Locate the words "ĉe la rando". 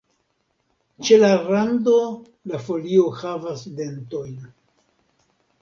1.09-1.93